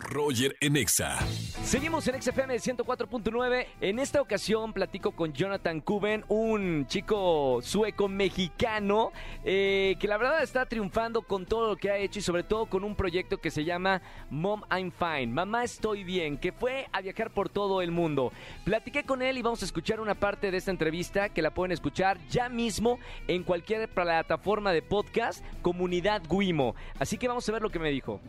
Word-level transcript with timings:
Roger 0.00 0.56
en 0.60 0.76
Exa. 0.76 1.20
Seguimos 1.62 2.08
en 2.08 2.20
XFM 2.20 2.56
104.9. 2.56 3.66
En 3.80 4.00
esta 4.00 4.20
ocasión 4.20 4.72
platico 4.72 5.12
con 5.12 5.32
Jonathan 5.32 5.80
Kuben, 5.80 6.24
un 6.28 6.86
chico 6.88 7.60
sueco 7.62 8.08
mexicano 8.08 9.12
eh, 9.44 9.94
que 10.00 10.08
la 10.08 10.18
verdad 10.18 10.42
está 10.42 10.66
triunfando 10.66 11.22
con 11.22 11.46
todo 11.46 11.68
lo 11.68 11.76
que 11.76 11.92
ha 11.92 11.96
hecho 11.96 12.18
y 12.18 12.22
sobre 12.22 12.42
todo 12.42 12.66
con 12.66 12.82
un 12.82 12.96
proyecto 12.96 13.38
que 13.38 13.52
se 13.52 13.64
llama 13.64 14.02
Mom 14.30 14.62
I'm 14.68 14.90
Fine, 14.90 15.28
Mamá 15.28 15.62
Estoy 15.62 16.02
Bien, 16.02 16.38
que 16.38 16.50
fue 16.50 16.88
a 16.90 17.00
viajar 17.00 17.32
por 17.32 17.48
todo 17.48 17.80
el 17.80 17.92
mundo. 17.92 18.32
Platiqué 18.64 19.04
con 19.04 19.22
él 19.22 19.38
y 19.38 19.42
vamos 19.42 19.62
a 19.62 19.64
escuchar 19.64 20.00
una 20.00 20.16
parte 20.16 20.50
de 20.50 20.56
esta 20.56 20.72
entrevista 20.72 21.28
que 21.28 21.40
la 21.40 21.54
pueden 21.54 21.70
escuchar 21.70 22.18
ya 22.28 22.48
mismo 22.48 22.98
en 23.28 23.44
cualquier 23.44 23.88
plataforma 23.88 24.72
de 24.72 24.82
podcast, 24.82 25.44
Comunidad 25.62 26.22
Guimo. 26.28 26.74
Así 26.98 27.16
que 27.16 27.28
vamos 27.28 27.48
a 27.48 27.52
ver 27.52 27.62
lo 27.62 27.70
que 27.70 27.78
me 27.78 27.90
dijo. 27.90 28.20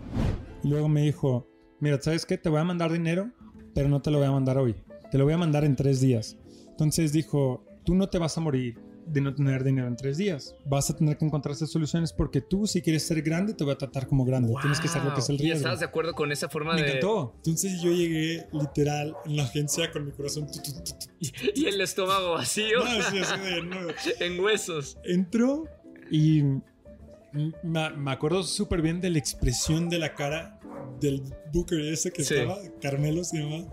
Luego 0.63 0.89
me 0.89 1.02
dijo, 1.02 1.47
mira, 1.79 2.01
¿sabes 2.01 2.25
qué? 2.25 2.37
Te 2.37 2.49
voy 2.49 2.59
a 2.59 2.63
mandar 2.63 2.91
dinero, 2.91 3.31
pero 3.73 3.89
no 3.89 4.02
te 4.02 4.11
lo 4.11 4.17
voy 4.20 4.27
a 4.27 4.31
mandar 4.31 4.57
hoy. 4.57 4.75
Te 5.11 5.17
lo 5.17 5.25
voy 5.25 5.33
a 5.33 5.38
mandar 5.38 5.63
en 5.66 5.75
tres 5.75 6.02
días. 6.02 6.38
Entonces 6.70 7.13
dijo, 7.13 7.63
tú 7.85 7.95
no 7.95 8.09
te 8.09 8.17
vas 8.17 8.38
a 8.38 8.41
morir 8.41 8.79
de 9.07 9.21
no 9.21 9.35
tener 9.35 9.63
dinero 9.63 9.88
en 9.88 9.95
tres 9.95 10.17
días. 10.17 10.55
Vas 10.66 10.89
a 10.89 10.95
tener 10.95 11.16
que 11.17 11.25
encontrarse 11.25 11.67
soluciones 11.67 12.11
porque 12.11 12.41
tú, 12.41 12.66
si 12.66 12.81
quieres 12.81 13.05
ser 13.05 13.21
grande, 13.21 13.53
te 13.53 13.63
voy 13.63 13.73
a 13.73 13.77
tratar 13.77 14.07
como 14.07 14.25
grande. 14.25 14.52
Tienes 14.61 14.80
que 14.80 14.88
saber 14.88 15.09
lo 15.09 15.13
que 15.13 15.19
es 15.21 15.30
el 15.30 15.35
¿Y 15.35 15.43
riesgo. 15.43 15.57
estás 15.59 15.80
de 15.80 15.85
acuerdo 15.85 16.13
con 16.13 16.31
esa 16.31 16.49
forma 16.49 16.73
Me 16.73 16.81
de...? 16.81 16.88
encantó. 16.88 17.33
Entonces 17.38 17.81
yo 17.81 17.91
llegué 17.91 18.47
literal 18.52 19.16
en 19.25 19.38
la 19.38 19.44
agencia 19.44 19.91
con 19.91 20.05
mi 20.05 20.11
corazón. 20.11 20.47
tu, 20.47 20.59
tu, 20.59 20.71
tu. 20.83 20.95
Y 21.53 21.66
el 21.67 21.80
estómago 21.81 22.31
vacío 22.33 22.80
No, 22.83 23.02
sí, 23.03 23.19
así 23.19 23.39
de, 23.41 23.61
no. 23.61 23.77
en 24.25 24.39
huesos. 24.39 24.97
Entró 25.03 25.66
y 26.09 26.41
me, 27.63 27.89
me 27.95 28.11
acuerdo 28.11 28.41
súper 28.44 28.81
bien 28.81 29.02
de 29.02 29.11
la 29.11 29.19
expresión 29.19 29.88
de 29.88 29.99
la 29.99 30.16
cara 30.16 30.59
del 30.99 31.22
Booker 31.54 31.80
ese 31.80 32.12
que 32.12 32.23
Sí. 32.23 32.34
estaba, 32.35 32.58
Carmelo 32.81 33.23
se 33.23 33.38
llama, 33.40 33.66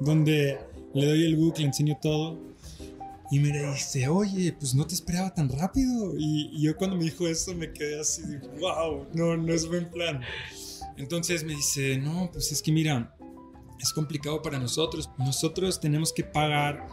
donde 0.00 0.58
le 0.94 1.06
doy 1.06 1.24
el 1.24 1.36
book, 1.36 1.58
le 1.58 1.66
enseño 1.66 1.98
todo 2.00 2.38
y 3.30 3.38
me 3.38 3.50
dice, 3.50 4.08
oye, 4.08 4.52
pues 4.52 4.74
no 4.74 4.86
te 4.86 4.94
esperaba 4.94 5.32
tan 5.32 5.48
rápido. 5.48 6.14
Y, 6.18 6.50
y 6.52 6.62
yo 6.62 6.76
cuando 6.76 6.96
me 6.96 7.04
dijo 7.04 7.26
eso 7.26 7.54
me 7.54 7.72
quedé 7.72 8.00
así, 8.00 8.22
de, 8.22 8.38
wow, 8.58 9.06
no, 9.14 9.36
no 9.36 9.52
es 9.52 9.66
buen 9.66 9.90
plan. 9.90 10.20
Entonces 10.98 11.42
me 11.44 11.54
dice, 11.54 11.96
no, 11.98 12.28
pues 12.32 12.52
es 12.52 12.60
que 12.60 12.70
mira, 12.72 13.16
es 13.80 13.92
complicado 13.92 14.42
para 14.42 14.58
nosotros. 14.58 15.08
Nosotros 15.18 15.80
tenemos 15.80 16.12
que 16.12 16.24
pagar 16.24 16.86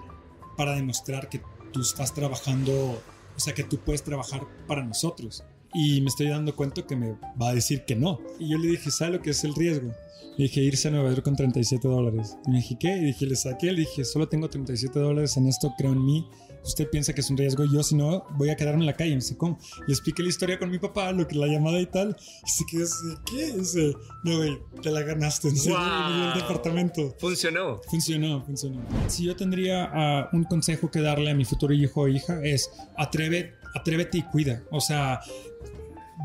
para 0.55 0.75
demostrar 0.75 1.29
que 1.29 1.41
tú 1.73 1.81
estás 1.81 2.13
trabajando, 2.13 3.01
o 3.35 3.39
sea, 3.39 3.53
que 3.53 3.63
tú 3.63 3.77
puedes 3.79 4.03
trabajar 4.03 4.47
para 4.67 4.83
nosotros. 4.83 5.43
Y 5.73 6.01
me 6.01 6.07
estoy 6.07 6.27
dando 6.29 6.55
cuenta 6.55 6.81
que 6.85 6.95
me 6.95 7.13
va 7.41 7.49
a 7.49 7.53
decir 7.53 7.85
que 7.85 7.95
no. 7.95 8.19
Y 8.39 8.49
yo 8.49 8.57
le 8.57 8.67
dije, 8.69 8.89
¿sabe 8.91 9.13
lo 9.13 9.21
que 9.21 9.31
es 9.31 9.43
el 9.43 9.53
riesgo? 9.55 9.91
Le 10.37 10.43
dije, 10.45 10.61
irse 10.61 10.87
a 10.87 10.91
Nueva 10.91 11.09
York 11.09 11.23
con 11.23 11.35
37 11.35 11.87
dólares. 11.87 12.37
Y 12.47 12.51
me 12.51 12.57
dije, 12.57 12.77
¿qué? 12.79 12.95
Y 12.97 13.05
dije, 13.05 13.25
le 13.25 13.35
saqué, 13.35 13.71
le 13.71 13.81
dije, 13.81 14.05
solo 14.05 14.27
tengo 14.27 14.49
37 14.49 14.97
dólares 14.97 15.35
en 15.37 15.47
esto, 15.47 15.73
creo 15.77 15.91
en 15.91 16.03
mí. 16.05 16.25
Usted 16.63 16.89
piensa 16.89 17.13
que 17.13 17.21
es 17.21 17.29
un 17.29 17.37
riesgo, 17.37 17.63
yo 17.65 17.81
si 17.83 17.95
no, 17.95 18.25
voy 18.37 18.49
a 18.49 18.55
quedarme 18.55 18.81
en 18.81 18.85
la 18.85 18.93
calle. 18.93 19.11
Me 19.11 19.15
dice, 19.17 19.37
¿cómo? 19.37 19.57
Le 19.87 19.93
expliqué 19.93 20.23
la 20.23 20.29
historia 20.29 20.59
con 20.59 20.69
mi 20.69 20.77
papá, 20.77 21.11
lo 21.11 21.27
que 21.27 21.35
la 21.35 21.47
llamada 21.47 21.79
y 21.79 21.85
tal. 21.85 22.15
Y 22.45 22.49
se 22.49 22.65
quedó 22.69 22.83
así, 22.83 23.05
¿qué? 23.25 23.57
Dice, 23.57 23.93
no, 24.23 24.37
güey, 24.37 24.57
te 24.81 24.91
la 24.91 25.01
ganaste, 25.01 25.49
en 25.49 25.57
serio, 25.57 25.77
Wow. 25.77 26.33
el 26.33 26.39
departamento. 26.41 27.15
Funcionó. 27.19 27.81
Funcionó, 27.89 28.43
funcionó. 28.45 28.81
Si 29.07 29.23
yo 29.25 29.35
tendría 29.35 29.89
ah, 29.91 30.29
un 30.33 30.43
consejo 30.43 30.89
que 30.91 30.99
darle 31.01 31.31
a 31.31 31.35
mi 31.35 31.45
futuro 31.45 31.73
hijo 31.73 32.01
o 32.01 32.07
hija 32.07 32.41
es 32.43 32.69
atreve, 32.97 33.55
atrévete 33.75 34.17
y 34.19 34.23
cuida. 34.23 34.61
O 34.71 34.81
sea, 34.81 35.19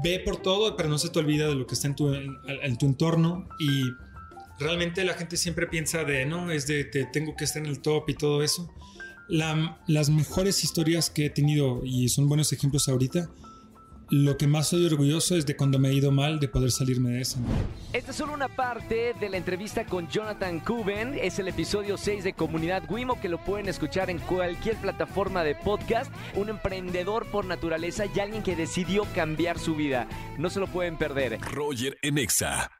ve 0.03 0.21
por 0.25 0.37
todo, 0.39 0.77
pero 0.77 0.89
no 0.89 0.99
se 0.99 1.09
te 1.09 1.19
olvida 1.19 1.49
de 1.49 1.55
lo 1.55 1.67
que 1.67 1.75
está 1.75 1.87
en 1.89 1.97
tu, 1.97 2.13
en, 2.15 2.37
en 2.63 2.77
tu 2.79 2.87
entorno 2.87 3.49
y 3.59 3.83
realmente 4.59 5.05
la 5.05 5.15
gente 5.15 5.37
siempre 5.37 5.67
piensa 5.67 6.05
de, 6.05 6.27
no, 6.27 6.51
es 6.51 6.67
de, 6.67 6.85
te 6.85 7.05
tengo 7.07 7.37
que 7.37 7.45
estar 7.45 7.63
en 7.63 7.69
el 7.69 7.81
top 7.81 8.09
y 8.11 8.15
todo 8.15 8.43
eso. 8.43 8.71
La- 9.29 9.79
las 9.87 10.11
mejores 10.11 10.63
historias 10.65 11.11
que 11.11 11.27
he 11.27 11.31
tenido 11.31 11.81
y 11.85 12.09
son 12.09 12.29
buenos 12.29 12.53
ejemplos 12.53 12.89
ahorita, 12.89 13.31
lo 14.11 14.37
que 14.37 14.47
más 14.47 14.69
soy 14.69 14.87
orgulloso 14.87 15.37
es 15.37 15.47
de 15.47 15.57
cuando 15.57 15.79
me 15.79 15.89
he 15.89 15.95
ido 15.95 16.11
mal, 16.11 16.41
de 16.41 16.49
poder 16.49 16.71
salirme 16.71 17.11
de 17.11 17.21
eso. 17.23 17.39
Esta 17.93 18.11
es 18.11 18.17
solo 18.17 18.35
una 18.35 18.49
parte 18.49 19.15
de 19.19 19.29
la 19.29 19.37
entrevista 19.37 19.85
con 19.87 20.09
Jonathan 20.09 20.61
Kuben. 20.61 21.19
Es 21.21 21.39
el 21.39 21.49
episodio 21.49 21.97
6 21.97 22.25
de 22.25 22.33
Comunidad 22.33 22.83
Wimo 22.91 23.21
que 23.21 23.29
lo 23.29 23.43
pueden 23.43 23.69
escuchar 23.69 24.11
en 24.11 24.19
cualquier 24.19 24.77
plataforma 24.77 25.45
de 25.45 25.55
podcast. 25.55 26.13
Un 26.35 26.49
emprendedor 26.49 27.27
por 27.31 27.45
naturaleza 27.45 28.05
y 28.07 28.21
alguien 28.21 28.43
que 28.43 28.57
decidió 28.57 29.05
cambiar 29.15 29.59
su 29.59 29.75
vida. 29.75 30.09
No 30.39 30.51
se 30.51 30.61
lo 30.61 30.67
pueden 30.67 30.97
perder. 30.97 31.41
Roger 31.41 31.97
en 32.03 32.19
Exa. 32.19 32.71